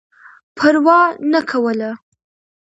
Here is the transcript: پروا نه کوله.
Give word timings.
پروا 0.57 0.99
نه 1.31 1.41
کوله. 1.49 1.91